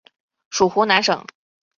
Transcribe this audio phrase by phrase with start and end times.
[0.49, 1.23] 属湖南省。